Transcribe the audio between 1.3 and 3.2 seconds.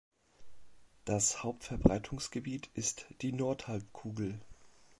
Hauptverbreitungsgebiet ist